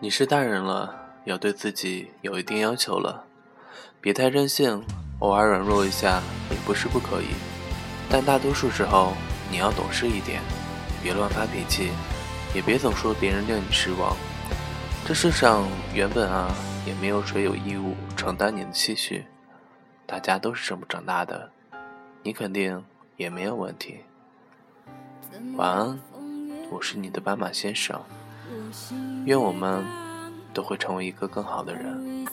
[0.00, 0.94] 你是大人了，
[1.24, 3.24] 要对自己有一定要求了，
[4.00, 4.80] 别太任性，
[5.18, 7.26] 偶尔软弱一下也不是不可以，
[8.08, 9.14] 但大多数时候
[9.50, 10.40] 你要懂事一点，
[11.02, 11.90] 别乱发脾气，
[12.54, 14.16] 也别总说别人令你失望。
[15.04, 16.54] 这世上原本啊，
[16.86, 19.26] 也没有谁有义务承担你的期许，
[20.06, 21.50] 大家都是这么长大的，
[22.22, 22.84] 你肯定
[23.16, 24.04] 也没有问题。
[25.56, 25.98] 晚安，
[26.70, 28.00] 我是你的斑马先生。
[29.24, 29.84] 愿我们
[30.52, 32.26] 都会成为一个更好的人。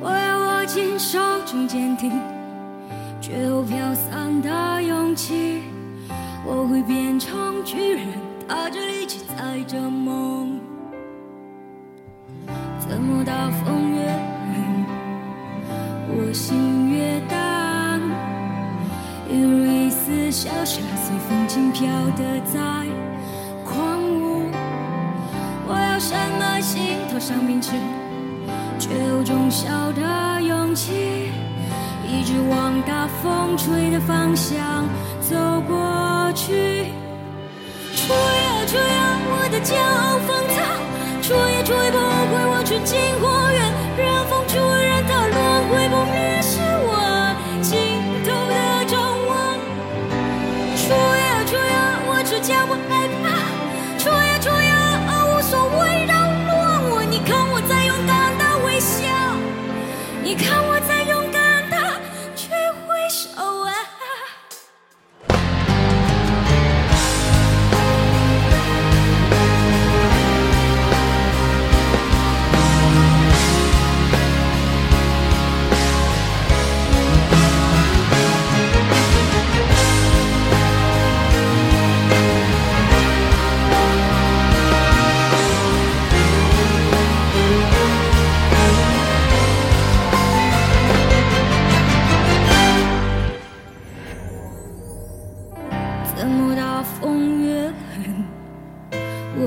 [0.00, 2.12] 我要握紧手中坚定
[3.20, 5.62] 却又飘散的勇气，
[6.44, 8.06] 我会变成巨人，
[8.46, 10.60] 踏着力气载着梦。
[12.78, 14.84] 怎么大风越狠，
[16.10, 17.98] 我心越大，
[19.30, 19.73] 一如一
[20.04, 22.60] 丝小沙随风轻飘的在
[23.64, 24.50] 狂舞。
[25.66, 27.72] 我要什么心头上冰翅，
[28.78, 31.30] 却有种小的勇气，
[32.06, 34.84] 一直往大风吹的方向
[35.22, 35.34] 走
[35.66, 36.92] 过去。
[37.96, 40.13] 吹啊吹啊，我的骄傲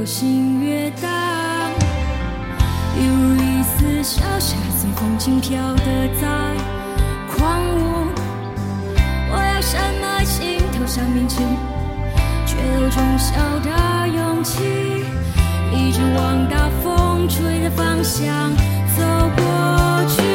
[0.00, 1.08] 我心越大，
[2.96, 5.84] 一如一丝小沙随风轻飘的
[6.18, 6.56] 在
[7.28, 8.06] 狂舞。
[9.30, 11.42] 我要什么心头上冰翅，
[12.46, 15.04] 却有种小的勇气，
[15.70, 18.50] 一直往大风吹的方向
[18.96, 19.04] 走
[19.36, 20.29] 过去。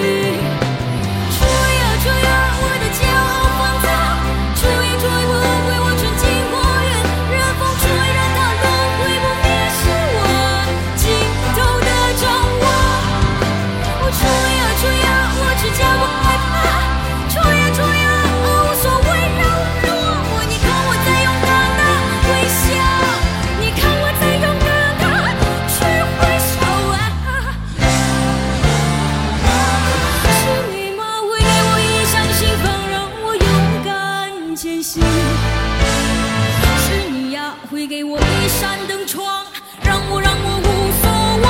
[38.60, 39.46] 扇灯窗，
[39.84, 40.68] 让我让我无
[41.02, 41.06] 所
[41.44, 41.46] 畏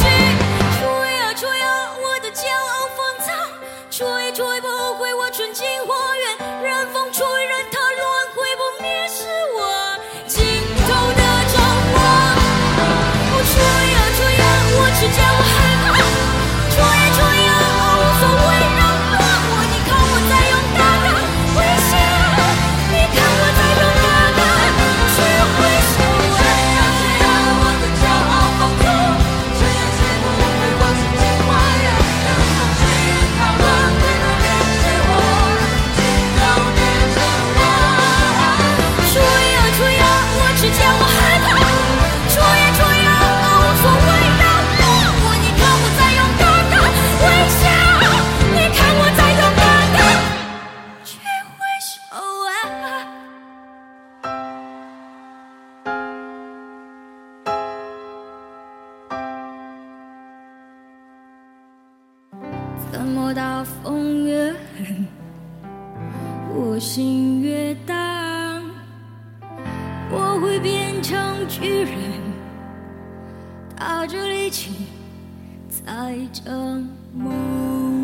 [0.00, 0.04] 惧，
[0.78, 0.80] 吹
[1.20, 3.32] 啊吹啊，我的骄傲放彩，
[3.90, 6.24] 吹啊吹不毁我纯净花园，
[6.62, 8.02] 任风吹任它乱，
[8.34, 9.24] 毁不灭是
[9.56, 9.60] 我
[10.26, 10.42] 尽
[10.88, 11.22] 头的
[11.52, 11.60] 展
[11.94, 11.96] 望，
[13.32, 13.52] 我吹
[13.94, 14.44] 啊吹啊，
[14.78, 15.20] 我只骄
[15.58, 15.61] 傲。
[62.92, 65.06] 怎么大风越狠，
[66.54, 68.60] 我心越大，
[70.10, 71.18] 我会变成
[71.48, 71.90] 巨人，
[73.74, 74.88] 踏着力气
[75.70, 76.52] 踩着
[77.14, 78.01] 梦。